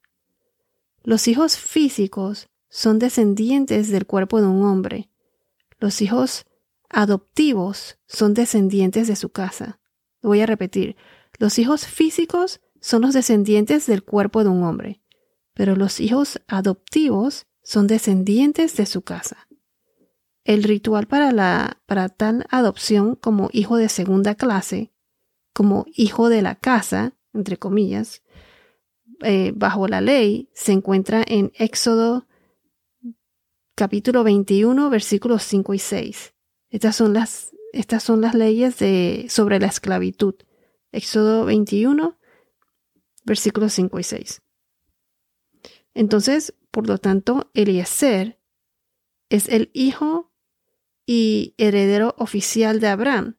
Los 1.03 1.27
hijos 1.29 1.57
físicos 1.57 2.51
son 2.69 2.99
descendientes 2.99 3.91
del 3.91 4.07
cuerpo 4.07 4.41
de 4.41 4.47
un 4.47 4.63
hombre. 4.63 5.11
Los 5.79 6.03
hijos 6.03 6.45
adoptivos 6.89 7.99
son 8.07 8.35
descendientes 8.35 9.09
de 9.09 9.17
su 9.17 9.31
casa. 9.31 9.81
voy 10.23 10.41
a 10.41 10.47
repetir. 10.47 10.97
Los 11.39 11.59
hijos 11.59 11.87
físicos 11.87 12.61
son 12.81 13.03
los 13.03 13.15
descendientes 13.15 13.87
del 13.87 14.03
cuerpo 14.03 14.43
de 14.43 14.51
un 14.51 14.63
hombre, 14.63 15.03
pero 15.55 15.77
los 15.77 16.01
hijos 16.01 16.41
adoptivos 16.47 17.47
son 17.63 17.87
descendientes 17.87 18.77
de 18.77 18.87
su 18.87 19.03
casa. 19.03 19.49
El 20.45 20.63
ritual 20.63 21.07
para, 21.07 21.31
la, 21.33 21.81
para 21.87 22.09
tal 22.09 22.47
adopción 22.51 23.15
como 23.15 23.51
hijo 23.53 23.77
de 23.77 23.89
segunda 23.89 24.35
clase 24.35 24.93
como 25.59 25.87
hijo 25.93 26.29
de 26.29 26.41
la 26.41 26.55
casa, 26.55 27.17
entre 27.35 27.57
comillas, 27.57 28.23
eh, 29.23 29.53
bajo 29.57 29.89
la 29.89 30.01
ley, 30.01 30.51
se 30.55 30.71
encuentra 30.71 31.25
en 31.27 31.51
Éxodo 31.57 32.29
capítulo 33.75 34.23
21, 34.23 34.89
versículos 34.89 35.43
5 35.43 35.75
y 35.75 35.79
6. 35.81 36.35
Estas 36.71 36.97
son 36.97 37.15
las, 37.15 37.53
estas 37.73 38.03
son 38.03 38.21
las 38.21 38.35
leyes 38.35 38.79
de, 38.79 39.27
sobre 39.29 39.59
la 39.59 39.67
esclavitud. 39.67 40.35
Éxodo 40.93 41.45
21, 41.45 42.19
versículos 43.25 43.73
5 43.75 43.99
y 43.99 44.03
6. 44.03 44.43
Entonces, 45.95 46.55
por 46.71 46.87
lo 46.87 46.99
tanto, 46.99 47.51
Eliezer 47.55 48.39
es 49.31 49.49
el 49.49 49.71
hijo 49.73 50.33
y 51.07 51.55
heredero 51.59 52.15
oficial 52.19 52.81
de 52.81 52.89
Abraham, 52.89 53.39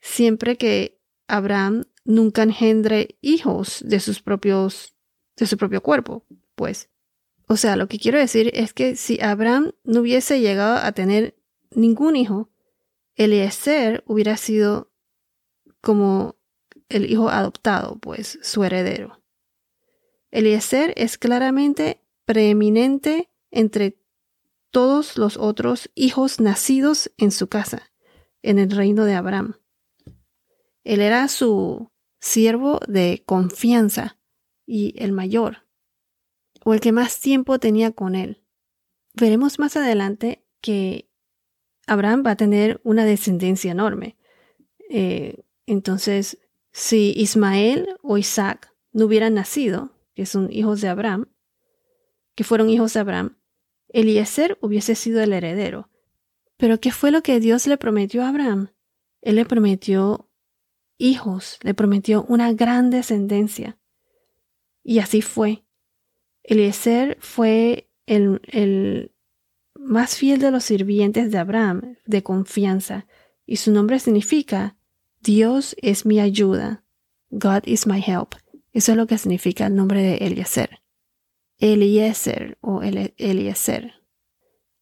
siempre 0.00 0.56
que 0.56 1.00
Abraham 1.28 1.84
nunca 2.04 2.42
engendre 2.42 3.16
hijos 3.20 3.82
de 3.84 4.00
sus 4.00 4.22
propios, 4.22 4.96
de 5.36 5.46
su 5.46 5.56
propio 5.56 5.82
cuerpo, 5.82 6.26
pues. 6.54 6.90
O 7.46 7.56
sea, 7.56 7.76
lo 7.76 7.88
que 7.88 7.98
quiero 7.98 8.18
decir 8.18 8.50
es 8.54 8.74
que 8.74 8.96
si 8.96 9.20
Abraham 9.20 9.72
no 9.84 10.00
hubiese 10.00 10.40
llegado 10.40 10.76
a 10.76 10.92
tener 10.92 11.37
ningún 11.70 12.16
hijo, 12.16 12.50
Eliezer 13.14 14.04
hubiera 14.06 14.36
sido 14.36 14.92
como 15.80 16.36
el 16.88 17.10
hijo 17.10 17.28
adoptado, 17.28 17.98
pues 17.98 18.38
su 18.42 18.64
heredero. 18.64 19.22
Eliezer 20.30 20.92
es 20.96 21.18
claramente 21.18 22.04
preeminente 22.24 23.30
entre 23.50 23.98
todos 24.70 25.16
los 25.16 25.36
otros 25.36 25.90
hijos 25.94 26.40
nacidos 26.40 27.10
en 27.16 27.30
su 27.30 27.48
casa, 27.48 27.90
en 28.42 28.58
el 28.58 28.70
reino 28.70 29.04
de 29.04 29.14
Abraham. 29.14 29.54
Él 30.84 31.00
era 31.00 31.28
su 31.28 31.90
siervo 32.20 32.80
de 32.86 33.22
confianza 33.26 34.18
y 34.66 34.94
el 35.02 35.12
mayor, 35.12 35.66
o 36.64 36.74
el 36.74 36.80
que 36.80 36.92
más 36.92 37.20
tiempo 37.20 37.58
tenía 37.58 37.92
con 37.92 38.14
él. 38.14 38.44
Veremos 39.14 39.58
más 39.58 39.76
adelante 39.76 40.44
que 40.60 41.07
Abraham 41.88 42.22
va 42.24 42.32
a 42.32 42.36
tener 42.36 42.80
una 42.84 43.04
descendencia 43.04 43.72
enorme. 43.72 44.16
Eh, 44.90 45.42
entonces, 45.66 46.38
si 46.72 47.12
Ismael 47.16 47.88
o 48.02 48.18
Isaac 48.18 48.72
no 48.92 49.06
hubieran 49.06 49.34
nacido, 49.34 49.92
que 50.14 50.26
son 50.26 50.52
hijos 50.52 50.80
de 50.80 50.88
Abraham, 50.88 51.26
que 52.34 52.44
fueron 52.44 52.70
hijos 52.70 52.92
de 52.94 53.00
Abraham, 53.00 53.36
Eliezer 53.88 54.58
hubiese 54.60 54.94
sido 54.94 55.20
el 55.22 55.32
heredero. 55.32 55.90
Pero 56.56 56.80
¿qué 56.80 56.92
fue 56.92 57.10
lo 57.10 57.22
que 57.22 57.40
Dios 57.40 57.66
le 57.66 57.78
prometió 57.78 58.22
a 58.22 58.28
Abraham? 58.28 58.70
Él 59.22 59.36
le 59.36 59.44
prometió 59.44 60.28
hijos, 60.98 61.58
le 61.62 61.74
prometió 61.74 62.24
una 62.28 62.52
gran 62.52 62.90
descendencia. 62.90 63.78
Y 64.82 64.98
así 64.98 65.22
fue. 65.22 65.64
Eliezer 66.42 67.16
fue 67.20 67.90
el, 68.06 68.40
el 68.46 69.12
más 69.88 70.16
fiel 70.16 70.40
de 70.40 70.50
los 70.50 70.64
sirvientes 70.64 71.30
de 71.30 71.38
Abraham, 71.38 71.96
de 72.06 72.22
confianza, 72.22 73.06
y 73.46 73.56
su 73.56 73.72
nombre 73.72 73.98
significa 73.98 74.76
Dios 75.20 75.74
es 75.80 76.06
mi 76.06 76.20
ayuda. 76.20 76.84
God 77.30 77.62
is 77.64 77.86
my 77.86 78.00
help. 78.00 78.34
Eso 78.72 78.92
es 78.92 78.98
lo 78.98 79.06
que 79.06 79.18
significa 79.18 79.66
el 79.66 79.74
nombre 79.74 80.02
de 80.02 80.16
Eliezer. 80.18 80.82
Eliezer 81.58 82.58
o 82.60 82.82
Eliezer. 82.82 83.94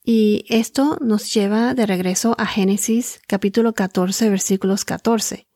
Y 0.03 0.45
esto 0.49 0.99
nos 1.01 1.33
lleva 1.33 1.75
de 1.75 1.87
regreso 1.87 2.35
a 2.39 2.47
Génesis 2.47 3.21
capítulo 3.27 3.73
14 3.73 4.29
versículos 4.29 4.85
14 4.85 5.47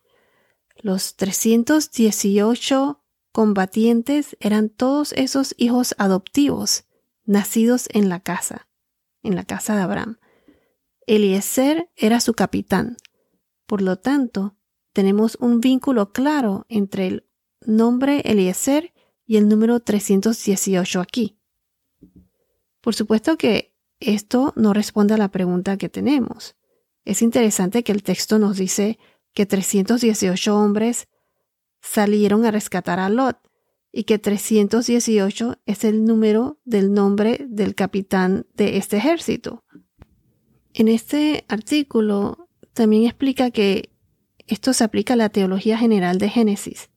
los 0.82 1.16
318 1.16 3.02
combatientes 3.32 4.36
eran 4.40 4.68
todos 4.70 5.12
esos 5.12 5.54
hijos 5.58 5.94
adoptivos 5.98 6.84
nacidos 7.24 7.88
en 7.92 8.08
la 8.08 8.20
casa, 8.20 8.68
en 9.22 9.34
la 9.34 9.44
casa 9.44 9.76
de 9.76 9.82
Abraham. 9.82 10.18
Eliezer 11.06 11.90
era 11.96 12.20
su 12.20 12.34
capitán. 12.34 12.96
Por 13.66 13.82
lo 13.82 13.96
tanto, 13.96 14.56
tenemos 14.92 15.36
un 15.40 15.60
vínculo 15.60 16.12
claro 16.12 16.66
entre 16.68 17.06
el 17.06 17.26
nombre 17.60 18.20
Eliezer 18.24 18.92
y 19.26 19.36
el 19.36 19.48
número 19.48 19.80
318 19.80 21.00
aquí. 21.00 21.38
Por 22.80 22.94
supuesto 22.94 23.36
que 23.36 23.74
esto 24.00 24.52
no 24.56 24.72
responde 24.72 25.14
a 25.14 25.18
la 25.18 25.30
pregunta 25.30 25.76
que 25.76 25.88
tenemos. 25.88 26.56
Es 27.04 27.22
interesante 27.22 27.82
que 27.82 27.92
el 27.92 28.02
texto 28.02 28.38
nos 28.38 28.56
dice 28.56 28.98
que 29.34 29.46
318 29.46 30.56
hombres 30.56 31.08
salieron 31.80 32.44
a 32.44 32.50
rescatar 32.50 32.98
a 32.98 33.08
Lot 33.08 33.38
y 33.92 34.04
que 34.04 34.18
318 34.18 35.58
es 35.66 35.84
el 35.84 36.04
número 36.04 36.58
del 36.64 36.92
nombre 36.92 37.46
del 37.48 37.74
capitán 37.74 38.46
de 38.54 38.76
este 38.76 38.96
ejército. 38.96 39.64
En 40.72 40.88
este 40.88 41.44
artículo 41.48 42.48
también 42.72 43.04
explica 43.04 43.50
que 43.50 43.90
esto 44.46 44.72
se 44.72 44.84
aplica 44.84 45.14
a 45.14 45.16
la 45.16 45.28
teología 45.28 45.76
general 45.76 46.18
de 46.18 46.28
Génesis. 46.28 46.90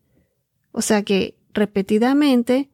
O 0.71 0.81
sea 0.81 1.03
que 1.03 1.37
repetidamente 1.53 2.69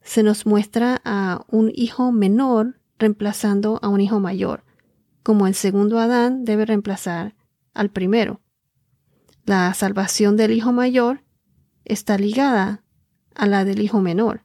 se 0.00 0.22
nos 0.22 0.46
muestra 0.46 1.00
a 1.04 1.44
un 1.48 1.70
hijo 1.74 2.12
menor 2.12 2.80
reemplazando 2.98 3.78
a 3.82 3.88
un 3.88 4.00
hijo 4.00 4.20
mayor, 4.20 4.64
como 5.22 5.46
el 5.46 5.54
segundo 5.54 5.98
Adán 5.98 6.44
debe 6.44 6.66
reemplazar 6.66 7.36
al 7.74 7.90
primero. 7.90 8.40
La 9.44 9.72
salvación 9.74 10.36
del 10.36 10.52
hijo 10.52 10.72
mayor 10.72 11.24
está 11.84 12.16
ligada 12.16 12.81
a 13.34 13.46
la 13.46 13.64
del 13.64 13.80
hijo 13.80 14.00
menor. 14.00 14.44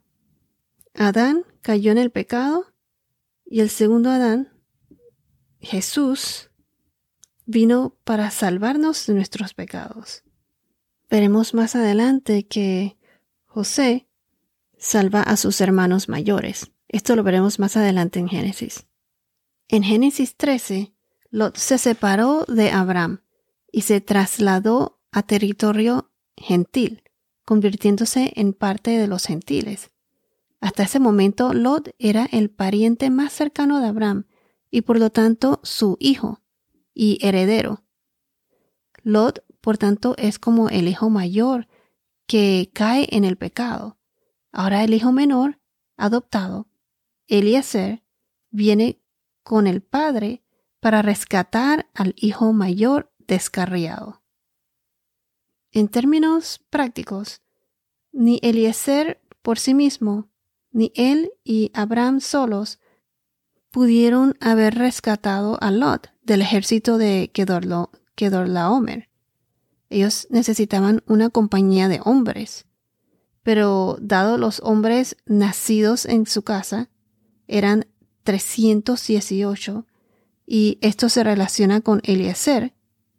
Adán 0.94 1.46
cayó 1.62 1.92
en 1.92 1.98
el 1.98 2.12
pecado 2.12 2.66
y 3.46 3.62
el 3.62 3.70
segundo 3.70 4.10
Adán, 4.10 4.50
Jesús, 5.60 6.52
vino 7.46 7.98
para 8.04 8.32
salvarnos 8.32 9.06
de 9.06 9.14
nuestros 9.14 9.54
pecados. 9.54 10.24
Veremos 11.10 11.54
más 11.54 11.76
adelante 11.76 12.46
que 12.46 12.98
José 13.46 14.08
salva 14.78 15.24
a 15.24 15.38
sus 15.38 15.62
hermanos 15.62 16.10
mayores. 16.10 16.72
Esto 16.88 17.16
lo 17.16 17.24
veremos 17.24 17.60
más 17.60 17.78
adelante 17.78 18.20
en 18.20 18.28
Génesis. 18.28 18.86
En 19.68 19.84
Génesis 19.84 20.36
13, 20.36 20.94
Lot 21.30 21.58
se 21.58 21.78
separó 21.78 22.46
de 22.46 22.72
Abraham 22.72 23.22
y 23.72 23.82
se 23.82 24.02
trasladó 24.02 25.00
a 25.12 25.24
territorio 25.24 26.12
gentil 26.36 27.04
convirtiéndose 27.48 28.34
en 28.36 28.52
parte 28.52 28.98
de 28.98 29.08
los 29.08 29.26
gentiles. 29.26 29.92
Hasta 30.60 30.84
ese 30.84 31.00
momento 31.00 31.54
Lot 31.54 31.96
era 31.98 32.26
el 32.26 32.50
pariente 32.50 33.10
más 33.10 33.32
cercano 33.32 33.80
de 33.80 33.88
Abraham 33.88 34.28
y 34.70 34.82
por 34.82 35.00
lo 35.00 35.12
tanto 35.12 35.62
su 35.64 35.96
hijo 36.02 36.42
y 36.94 37.26
heredero. 37.26 37.86
Lot, 39.02 39.46
por 39.62 39.78
tanto, 39.78 40.14
es 40.18 40.40
como 40.40 40.68
el 40.68 40.90
hijo 40.90 41.10
mayor 41.10 41.70
que 42.26 42.70
cae 42.74 43.08
en 43.12 43.24
el 43.24 43.38
pecado. 43.38 43.98
Ahora 44.52 44.84
el 44.84 44.94
hijo 44.94 45.14
menor, 45.14 45.58
adoptado, 45.96 46.68
Eliezer, 47.28 48.04
viene 48.50 49.02
con 49.44 49.68
el 49.68 49.82
padre 49.82 50.44
para 50.82 51.02
rescatar 51.02 51.90
al 51.94 52.14
hijo 52.18 52.52
mayor 52.52 53.10
descarriado. 53.20 54.17
En 55.78 55.90
términos 55.90 56.60
prácticos, 56.72 57.44
ni 58.12 58.40
Eliezer 58.42 59.22
por 59.44 59.60
sí 59.60 59.76
mismo, 59.76 60.28
ni 60.72 60.92
él 60.96 61.30
y 61.44 61.70
Abraham 61.76 62.20
solos 62.20 62.80
pudieron 63.70 64.36
haber 64.40 64.74
rescatado 64.74 65.60
a 65.62 65.70
Lot 65.70 66.10
del 66.24 66.42
ejército 66.42 66.98
de 66.98 67.30
Kedorlaomer. 68.16 69.10
Ellos 69.92 70.26
necesitaban 70.32 71.04
una 71.06 71.30
compañía 71.30 71.90
de 71.90 72.02
hombres, 72.04 72.66
pero 73.44 74.00
dado 74.02 74.40
los 74.40 74.62
hombres 74.62 75.16
nacidos 75.28 76.06
en 76.06 76.26
su 76.26 76.42
casa, 76.42 76.90
eran 77.48 77.86
318, 78.24 79.86
y 80.48 80.80
esto 80.82 81.08
se 81.08 81.24
relaciona 81.24 81.82
con 81.82 82.02
Eliezer, 82.04 82.74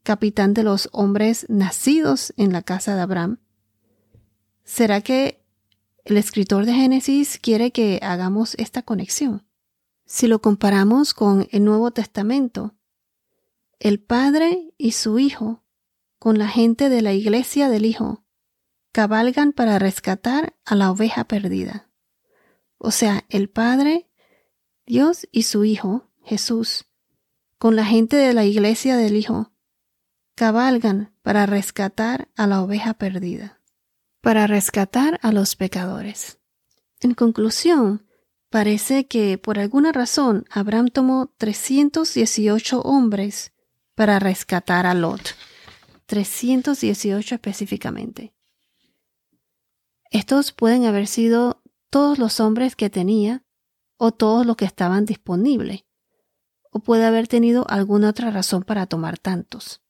capitán 0.08 0.54
de 0.54 0.62
los 0.62 0.88
hombres 0.92 1.44
nacidos 1.50 2.32
en 2.38 2.50
la 2.50 2.62
casa 2.62 2.94
de 2.94 3.02
Abraham. 3.02 3.40
¿Será 4.64 5.02
que 5.02 5.44
el 6.06 6.16
escritor 6.16 6.64
de 6.64 6.72
Génesis 6.72 7.38
quiere 7.38 7.72
que 7.72 8.00
hagamos 8.02 8.54
esta 8.54 8.80
conexión? 8.80 9.46
Si 10.06 10.26
lo 10.26 10.40
comparamos 10.40 11.12
con 11.12 11.46
el 11.50 11.62
Nuevo 11.62 11.90
Testamento, 11.90 12.74
el 13.80 14.00
Padre 14.00 14.72
y 14.78 14.92
su 14.92 15.18
Hijo, 15.18 15.62
con 16.18 16.38
la 16.38 16.48
gente 16.48 16.88
de 16.88 17.02
la 17.02 17.12
iglesia 17.12 17.68
del 17.68 17.84
Hijo, 17.84 18.24
cabalgan 18.92 19.52
para 19.52 19.78
rescatar 19.78 20.56
a 20.64 20.74
la 20.74 20.90
oveja 20.90 21.24
perdida. 21.24 21.90
O 22.78 22.92
sea, 22.92 23.26
el 23.28 23.50
Padre, 23.50 24.08
Dios 24.86 25.28
y 25.32 25.42
su 25.42 25.66
Hijo, 25.66 26.10
Jesús, 26.22 26.86
con 27.58 27.76
la 27.76 27.84
gente 27.84 28.16
de 28.16 28.32
la 28.32 28.46
iglesia 28.46 28.96
del 28.96 29.14
Hijo, 29.14 29.52
cabalgan 30.38 31.12
para 31.22 31.46
rescatar 31.46 32.28
a 32.36 32.46
la 32.46 32.62
oveja 32.62 32.94
perdida, 32.94 33.60
para 34.20 34.46
rescatar 34.46 35.18
a 35.20 35.32
los 35.32 35.56
pecadores. 35.56 36.38
En 37.00 37.14
conclusión, 37.14 38.06
parece 38.48 39.08
que 39.08 39.36
por 39.36 39.58
alguna 39.58 39.90
razón 39.90 40.44
Abraham 40.48 40.90
tomó 40.90 41.34
318 41.38 42.82
hombres 42.82 43.52
para 43.96 44.20
rescatar 44.20 44.86
a 44.86 44.94
Lot. 44.94 45.34
318 46.06 47.34
específicamente. 47.34 48.32
Estos 50.12 50.52
pueden 50.52 50.84
haber 50.84 51.08
sido 51.08 51.64
todos 51.90 52.20
los 52.20 52.38
hombres 52.38 52.76
que 52.76 52.90
tenía 52.90 53.42
o 53.96 54.12
todos 54.12 54.46
los 54.46 54.54
que 54.54 54.66
estaban 54.66 55.04
disponibles, 55.04 55.84
o 56.70 56.78
puede 56.78 57.06
haber 57.06 57.26
tenido 57.26 57.66
alguna 57.68 58.10
otra 58.10 58.30
razón 58.30 58.62
para 58.62 58.86
tomar 58.86 59.18
tantos. 59.18 59.82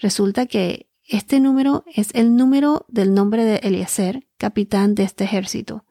Resulta 0.00 0.46
que 0.46 0.88
este 1.04 1.40
número 1.40 1.84
es 1.86 2.10
el 2.14 2.36
número 2.36 2.86
del 2.88 3.14
nombre 3.14 3.44
de 3.44 3.56
Eliezer, 3.56 4.28
capitán 4.36 4.94
de 4.94 5.02
este 5.02 5.24
ejército, 5.24 5.84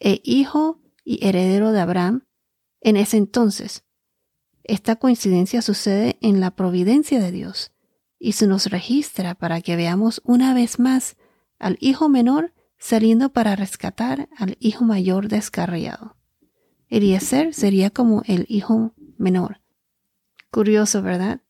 e 0.00 0.20
hijo 0.24 0.80
y 1.04 1.24
heredero 1.26 1.72
de 1.72 1.80
Abraham 1.80 2.26
en 2.80 2.96
ese 2.96 3.18
entonces. 3.18 3.84
Esta 4.64 4.96
coincidencia 4.96 5.62
sucede 5.62 6.16
en 6.20 6.40
la 6.40 6.52
providencia 6.52 7.20
de 7.20 7.30
Dios 7.30 7.72
y 8.18 8.32
se 8.32 8.46
nos 8.46 8.66
registra 8.66 9.34
para 9.34 9.60
que 9.60 9.76
veamos 9.76 10.20
una 10.24 10.54
vez 10.54 10.78
más 10.78 11.16
al 11.58 11.76
hijo 11.80 12.08
menor 12.08 12.52
saliendo 12.78 13.32
para 13.32 13.56
rescatar 13.56 14.28
al 14.36 14.56
hijo 14.58 14.84
mayor 14.84 15.28
descarriado. 15.28 16.16
Eliezer 16.88 17.54
sería 17.54 17.90
como 17.90 18.22
el 18.26 18.46
hijo 18.48 18.94
menor. 19.18 19.60
Curioso, 20.50 21.02
¿verdad? 21.02 21.42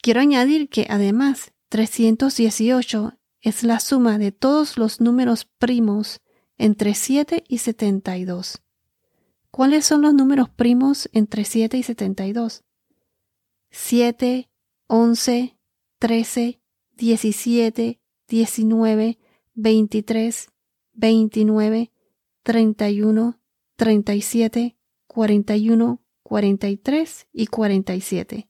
Quiero 0.00 0.20
añadir 0.20 0.68
que 0.68 0.86
además 0.88 1.52
318 1.70 3.18
es 3.40 3.62
la 3.62 3.80
suma 3.80 4.18
de 4.18 4.32
todos 4.32 4.78
los 4.78 5.00
números 5.00 5.44
primos 5.58 6.20
entre 6.56 6.94
7 6.94 7.44
y 7.48 7.58
72. 7.58 8.62
¿Cuáles 9.50 9.86
son 9.86 10.02
los 10.02 10.14
números 10.14 10.50
primos 10.50 11.08
entre 11.12 11.44
7 11.44 11.78
y 11.78 11.82
72? 11.82 12.64
7, 13.70 14.50
11, 14.86 15.58
13, 15.98 16.60
17, 16.96 18.00
19, 18.28 19.18
23, 19.54 20.48
29, 20.92 21.92
31, 22.42 23.40
37, 23.76 24.76
41, 25.06 26.02
43 26.22 27.26
y 27.32 27.46
47. 27.46 28.47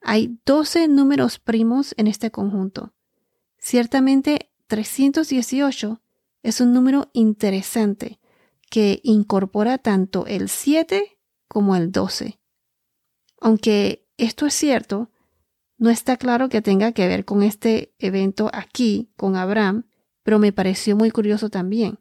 Hay 0.00 0.38
12 0.46 0.88
números 0.88 1.38
primos 1.38 1.94
en 1.96 2.06
este 2.06 2.30
conjunto. 2.30 2.94
Ciertamente 3.58 4.50
318 4.66 6.00
es 6.42 6.60
un 6.60 6.72
número 6.72 7.10
interesante 7.12 8.18
que 8.70 9.00
incorpora 9.02 9.78
tanto 9.78 10.26
el 10.26 10.48
7 10.48 11.18
como 11.48 11.76
el 11.76 11.92
12. 11.92 12.38
Aunque 13.40 14.06
esto 14.16 14.46
es 14.46 14.54
cierto, 14.54 15.10
no 15.76 15.90
está 15.90 16.16
claro 16.16 16.48
que 16.48 16.62
tenga 16.62 16.92
que 16.92 17.08
ver 17.08 17.24
con 17.24 17.42
este 17.42 17.94
evento 17.98 18.50
aquí, 18.52 19.12
con 19.16 19.36
Abraham, 19.36 19.86
pero 20.22 20.38
me 20.38 20.52
pareció 20.52 20.96
muy 20.96 21.10
curioso 21.10 21.50
también 21.50 21.98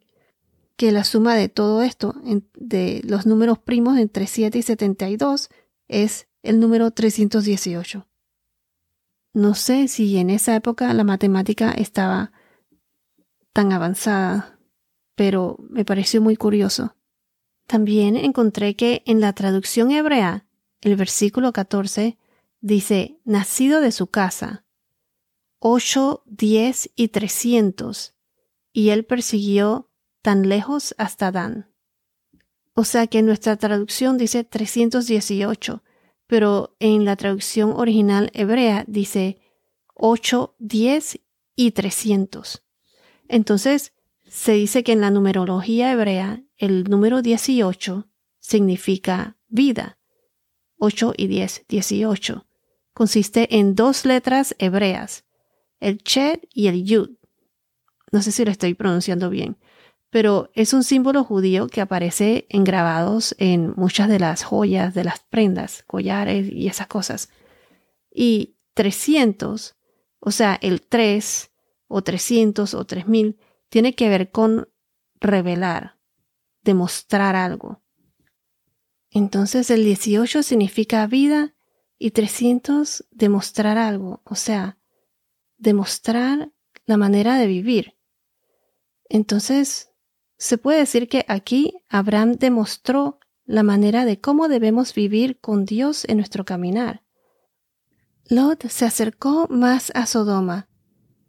que 0.79 0.93
la 0.93 1.03
suma 1.03 1.35
de 1.35 1.49
todo 1.49 1.83
esto, 1.83 2.15
de 2.55 3.01
los 3.03 3.25
números 3.25 3.59
primos 3.59 3.97
entre 3.99 4.27
7 4.27 4.59
y 4.59 4.61
72, 4.61 5.49
es 5.89 6.28
el 6.49 6.59
número 6.59 6.89
318. 6.89 8.07
No 9.33 9.53
sé 9.53 9.87
si 9.87 10.17
en 10.17 10.31
esa 10.31 10.55
época 10.55 10.91
la 10.95 11.03
matemática 11.03 11.69
estaba 11.71 12.31
tan 13.53 13.71
avanzada, 13.71 14.57
pero 15.13 15.57
me 15.69 15.85
pareció 15.85 16.21
muy 16.21 16.35
curioso. 16.35 16.95
También 17.67 18.15
encontré 18.15 18.75
que 18.75 19.03
en 19.05 19.21
la 19.21 19.33
traducción 19.33 19.91
hebrea, 19.91 20.47
el 20.81 20.95
versículo 20.95 21.53
14 21.53 22.17
dice, 22.61 23.19
nacido 23.25 23.79
de 23.79 23.91
su 23.91 24.07
casa, 24.07 24.65
ocho, 25.59 26.23
diez 26.25 26.89
y 26.95 27.09
trescientos, 27.09 28.15
y 28.73 28.89
él 28.89 29.05
persiguió 29.05 29.91
tan 30.23 30.49
lejos 30.49 30.95
hasta 30.97 31.31
Dan. 31.31 31.69
O 32.73 32.85
sea 32.85 33.05
que 33.05 33.21
nuestra 33.21 33.55
traducción 33.57 34.17
dice 34.17 34.43
318, 34.43 35.83
pero 36.29 36.75
en 36.79 37.05
la 37.05 37.15
traducción 37.15 37.71
original 37.71 38.29
hebrea 38.35 38.85
dice 38.87 39.39
8, 39.95 40.55
10 40.59 41.21
y 41.55 41.71
300. 41.71 42.63
Entonces, 43.27 43.93
se 44.27 44.51
dice 44.51 44.83
que 44.83 44.91
en 44.91 45.01
la 45.01 45.09
numerología 45.09 45.91
hebrea 45.91 46.43
el 46.57 46.83
número 46.83 47.23
18 47.23 48.07
significa 48.37 49.37
vida. 49.47 49.97
8 50.77 51.15
y 51.17 51.25
10, 51.25 51.65
18. 51.67 52.45
Consiste 52.93 53.57
en 53.57 53.73
dos 53.73 54.05
letras 54.05 54.55
hebreas, 54.59 55.25
el 55.79 55.97
Chet 56.03 56.47
y 56.53 56.67
el 56.67 56.83
Yud. 56.83 57.09
No 58.11 58.21
sé 58.21 58.31
si 58.31 58.45
lo 58.45 58.51
estoy 58.51 58.75
pronunciando 58.75 59.31
bien, 59.31 59.57
pero 60.09 60.49
es 60.53 60.73
un 60.73 60.83
símbolo 60.83 61.23
judío 61.23 61.67
que 61.67 61.81
aparece 61.81 62.47
en 62.49 62.63
grabados 62.63 63.35
en 63.37 63.73
muchas 63.75 64.09
de 64.09 64.19
las 64.19 64.43
joyas, 64.43 64.93
de 64.93 65.03
las 65.03 65.19
prendas, 65.19 65.83
collares 65.85 66.51
y 66.51 66.67
esas 66.67 66.87
cosas. 66.87 67.29
Y 68.11 68.57
300, 68.73 69.75
o 70.19 70.31
sea, 70.31 70.57
el 70.61 70.81
3 70.81 71.51
o 71.87 72.01
300 72.01 72.73
o 72.73 72.85
3000, 72.85 73.37
tiene 73.69 73.93
que 73.93 74.09
ver 74.09 74.31
con 74.31 74.67
revelar, 75.19 75.99
demostrar 76.63 77.35
algo. 77.35 77.83
Entonces 79.11 79.69
el 79.69 79.83
18 79.83 80.43
significa 80.43 81.05
vida 81.07 81.55
y 81.97 82.11
300 82.11 83.05
demostrar 83.11 83.77
algo, 83.77 84.21
o 84.23 84.35
sea, 84.35 84.77
demostrar 85.57 86.51
la 86.85 86.97
manera 86.97 87.37
de 87.37 87.47
vivir. 87.47 87.97
Entonces, 89.09 89.88
se 90.39 90.57
puede 90.57 90.79
decir 90.79 91.09
que 91.09 91.25
aquí 91.27 91.83
Abraham 91.89 92.37
demostró 92.39 93.19
la 93.45 93.61
manera 93.61 94.05
de 94.05 94.21
cómo 94.21 94.47
debemos 94.47 94.93
vivir 94.93 95.39
con 95.39 95.65
Dios 95.65 96.05
en 96.07 96.17
nuestro 96.17 96.45
caminar. 96.45 97.03
Lot 98.29 98.67
se 98.67 98.85
acercó 98.85 99.47
más 99.49 99.91
a 99.95 100.05
Sodoma, 100.05 100.69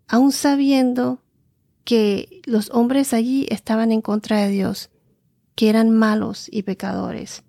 aun 0.06 0.30
sabiendo 0.30 1.24
que 1.84 2.40
los 2.44 2.70
hombres 2.70 3.12
allí 3.12 3.46
estaban 3.50 3.90
en 3.90 4.00
contra 4.00 4.42
de 4.42 4.50
Dios, 4.50 4.90
que 5.56 5.68
eran 5.68 5.90
malos 5.90 6.46
y 6.48 6.62
pecadores. 6.62 7.42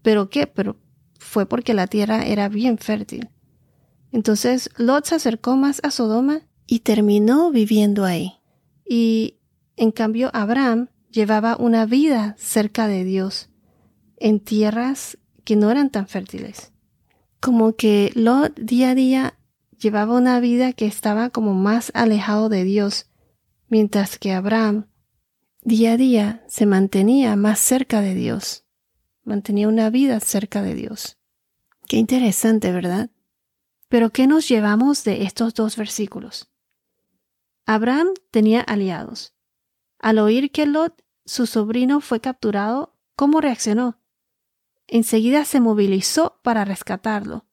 ¿Pero 0.00 0.30
qué? 0.30 0.46
Pero 0.46 0.76
fue 1.18 1.46
porque 1.46 1.74
la 1.74 1.86
tierra 1.86 2.24
era 2.24 2.48
bien 2.48 2.78
fértil. 2.78 3.28
Entonces 4.10 4.70
Lot 4.78 5.04
se 5.04 5.16
acercó 5.16 5.56
más 5.56 5.80
a 5.82 5.90
Sodoma 5.90 6.46
y 6.66 6.78
terminó 6.80 7.50
viviendo 7.50 8.06
ahí. 8.06 8.40
Y 8.88 9.37
en 9.78 9.92
cambio, 9.92 10.30
Abraham 10.34 10.88
llevaba 11.10 11.56
una 11.56 11.86
vida 11.86 12.34
cerca 12.36 12.88
de 12.88 13.04
Dios, 13.04 13.48
en 14.16 14.40
tierras 14.40 15.18
que 15.44 15.56
no 15.56 15.70
eran 15.70 15.90
tan 15.90 16.08
fértiles. 16.08 16.72
Como 17.40 17.76
que 17.76 18.10
Lot 18.14 18.58
día 18.58 18.90
a 18.90 18.94
día 18.94 19.38
llevaba 19.78 20.16
una 20.16 20.40
vida 20.40 20.72
que 20.72 20.86
estaba 20.86 21.30
como 21.30 21.54
más 21.54 21.92
alejado 21.94 22.48
de 22.48 22.64
Dios, 22.64 23.06
mientras 23.68 24.18
que 24.18 24.32
Abraham 24.32 24.88
día 25.62 25.92
a 25.92 25.96
día 25.96 26.44
se 26.48 26.66
mantenía 26.66 27.36
más 27.36 27.60
cerca 27.60 28.00
de 28.00 28.14
Dios, 28.14 28.64
mantenía 29.22 29.68
una 29.68 29.90
vida 29.90 30.18
cerca 30.18 30.62
de 30.62 30.74
Dios. 30.74 31.18
Qué 31.86 31.98
interesante, 31.98 32.72
¿verdad? 32.72 33.10
Pero 33.88 34.10
¿qué 34.10 34.26
nos 34.26 34.48
llevamos 34.48 35.04
de 35.04 35.22
estos 35.22 35.54
dos 35.54 35.76
versículos? 35.76 36.50
Abraham 37.64 38.08
tenía 38.30 38.60
aliados. 38.60 39.37
Al 39.98 40.18
oír 40.18 40.50
que 40.52 40.66
Lot, 40.66 41.04
su 41.24 41.46
sobrino, 41.46 42.00
fue 42.00 42.20
capturado, 42.20 42.96
¿cómo 43.16 43.40
reaccionó? 43.40 44.00
Enseguida 44.86 45.44
se 45.44 45.60
movilizó 45.60 46.40
para 46.42 46.64
rescatarlo. 46.64 47.46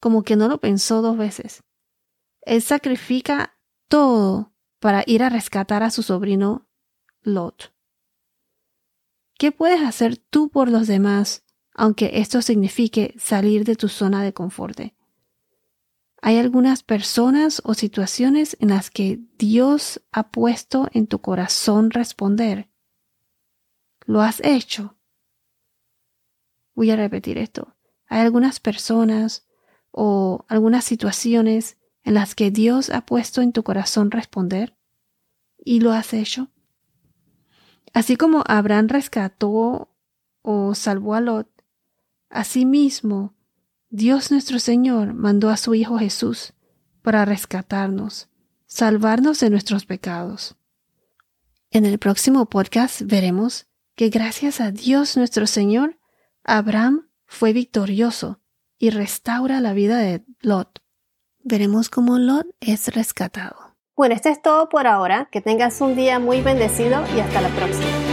Como 0.00 0.22
que 0.22 0.36
no 0.36 0.48
lo 0.48 0.58
pensó 0.58 1.02
dos 1.02 1.16
veces. 1.16 1.62
Él 2.40 2.60
sacrifica 2.60 3.56
todo 3.88 4.52
para 4.80 5.04
ir 5.06 5.22
a 5.22 5.28
rescatar 5.28 5.82
a 5.82 5.90
su 5.90 6.02
sobrino 6.02 6.66
Lot. 7.22 7.72
¿Qué 9.38 9.52
puedes 9.52 9.82
hacer 9.82 10.16
tú 10.16 10.50
por 10.50 10.68
los 10.68 10.88
demás, 10.88 11.44
aunque 11.74 12.18
esto 12.20 12.42
signifique 12.42 13.14
salir 13.18 13.64
de 13.64 13.76
tu 13.76 13.88
zona 13.88 14.24
de 14.24 14.32
confort? 14.32 14.80
Hay 16.24 16.38
algunas 16.38 16.84
personas 16.84 17.60
o 17.64 17.74
situaciones 17.74 18.56
en 18.60 18.68
las 18.68 18.90
que 18.90 19.20
Dios 19.38 20.00
ha 20.12 20.30
puesto 20.30 20.88
en 20.92 21.08
tu 21.08 21.20
corazón 21.20 21.90
responder. 21.90 22.70
¿Lo 24.06 24.22
has 24.22 24.40
hecho? 24.44 24.96
Voy 26.76 26.92
a 26.92 26.96
repetir 26.96 27.38
esto. 27.38 27.74
Hay 28.06 28.20
algunas 28.20 28.60
personas 28.60 29.48
o 29.90 30.44
algunas 30.46 30.84
situaciones 30.84 31.76
en 32.04 32.14
las 32.14 32.36
que 32.36 32.52
Dios 32.52 32.90
ha 32.90 33.04
puesto 33.04 33.42
en 33.42 33.52
tu 33.52 33.64
corazón 33.64 34.12
responder 34.12 34.76
y 35.58 35.80
lo 35.80 35.90
has 35.90 36.14
hecho. 36.14 36.52
Así 37.92 38.14
como 38.14 38.44
Abraham 38.46 38.86
rescató 38.86 39.92
o 40.42 40.74
salvó 40.76 41.14
a 41.14 41.20
Lot, 41.20 41.48
asimismo 42.30 43.34
Dios 43.94 44.30
nuestro 44.30 44.58
Señor 44.58 45.12
mandó 45.12 45.50
a 45.50 45.58
su 45.58 45.74
Hijo 45.74 45.98
Jesús 45.98 46.54
para 47.02 47.26
rescatarnos, 47.26 48.30
salvarnos 48.64 49.38
de 49.40 49.50
nuestros 49.50 49.84
pecados. 49.84 50.56
En 51.70 51.84
el 51.84 51.98
próximo 51.98 52.46
podcast 52.46 53.02
veremos 53.02 53.66
que 53.94 54.08
gracias 54.08 54.62
a 54.62 54.70
Dios 54.70 55.18
nuestro 55.18 55.46
Señor, 55.46 55.98
Abraham 56.42 57.10
fue 57.26 57.52
victorioso 57.52 58.40
y 58.78 58.88
restaura 58.88 59.60
la 59.60 59.74
vida 59.74 59.98
de 59.98 60.24
Lot. 60.40 60.80
Veremos 61.44 61.90
cómo 61.90 62.16
Lot 62.16 62.46
es 62.60 62.94
rescatado. 62.94 63.76
Bueno, 63.94 64.14
esto 64.14 64.30
es 64.30 64.40
todo 64.40 64.70
por 64.70 64.86
ahora. 64.86 65.28
Que 65.30 65.42
tengas 65.42 65.82
un 65.82 65.96
día 65.96 66.18
muy 66.18 66.40
bendecido 66.40 67.04
y 67.14 67.20
hasta 67.20 67.42
la 67.42 67.50
próxima. 67.50 68.11